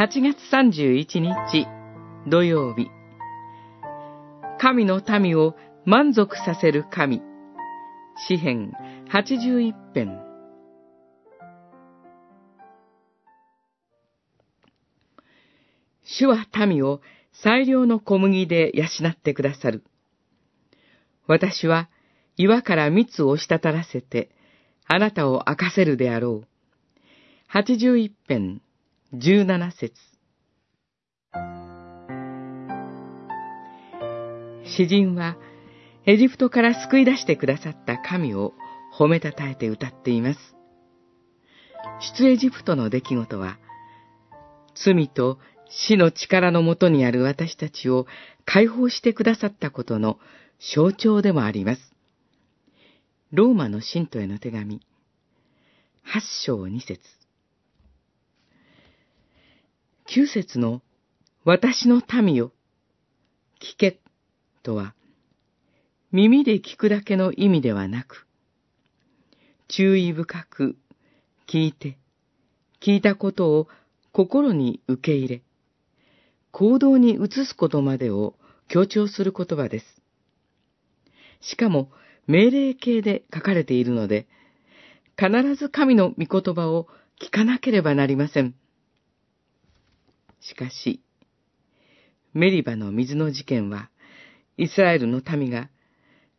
[0.00, 1.66] 8月31日
[2.26, 2.88] 土曜日
[4.58, 5.54] 神の民を
[5.84, 7.20] 満足させる神
[8.26, 8.72] 詩編
[9.12, 10.18] 81編
[16.02, 17.02] 主は民を
[17.34, 19.84] 最良の小麦で養ってくださる。
[21.26, 21.90] 私は
[22.38, 24.30] 岩から蜜を滴らせて、
[24.86, 26.48] あなたを明かせるであろう。
[27.46, 28.62] 八十一編、
[29.12, 29.92] 十七節。
[34.64, 35.36] 詩人は、
[36.06, 38.52] エジプトから救い出してくださった神を
[38.96, 40.38] 褒めたたえて歌っています。
[42.16, 43.58] 出エジプトの出来事は、
[44.76, 48.06] 罪と死の力のもとにある私たちを
[48.44, 50.20] 解放してくださったことの
[50.60, 51.82] 象徴でもあります。
[53.32, 54.80] ローマの信徒への手紙、
[56.04, 57.19] 八章二節。
[60.12, 60.82] 九節の
[61.44, 62.50] 私の民よ、
[63.60, 64.00] 聞け
[64.64, 64.92] とは、
[66.10, 68.26] 耳で聞くだけの意味ではなく、
[69.68, 70.76] 注意深く
[71.46, 71.96] 聞いて、
[72.80, 73.68] 聞いたことを
[74.10, 75.42] 心に受け入れ、
[76.50, 78.34] 行動に移すことまでを
[78.66, 80.02] 強調する言葉です。
[81.40, 81.88] しかも、
[82.26, 84.26] 命令形で書かれているので、
[85.16, 86.88] 必ず神の御言葉を
[87.22, 88.56] 聞かなければなりません。
[90.40, 91.02] しかし、
[92.32, 93.90] メリバの水の事件は、
[94.56, 95.68] イスラエルの民が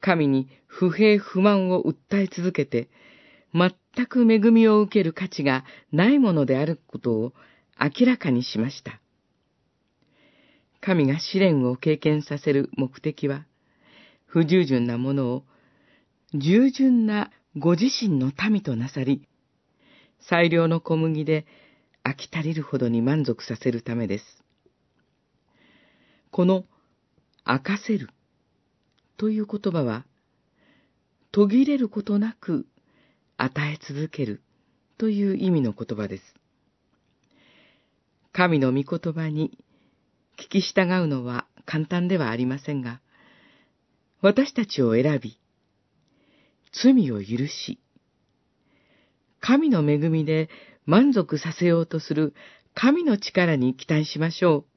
[0.00, 2.88] 神に不平不満を訴え続けて、
[3.54, 7.32] 全く恵みを受ける価値がないものであることを
[7.80, 9.00] 明らかにしました。
[10.80, 13.46] 神が試練を経験させる目的は、
[14.26, 15.44] 不従順なものを
[16.34, 19.26] 従順なご自身の民となさり、
[20.20, 21.46] 最良の小麦で
[22.04, 24.24] 飽き足りるほどに満足させるためです。
[26.30, 26.64] この、
[27.46, 28.10] 明かせる
[29.16, 30.04] という言葉は、
[31.32, 32.66] 途切れることなく
[33.36, 34.42] 与え続ける
[34.98, 36.22] という意味の言葉です。
[38.32, 39.58] 神の御言葉に
[40.38, 43.00] 聞き従うのは簡単ではありませんが、
[44.20, 45.38] 私たちを選び、
[46.72, 47.78] 罪を許し、
[49.40, 50.48] 神の恵みで
[50.86, 52.34] 満足させようとする
[52.74, 54.73] 神の力に期待しましょう。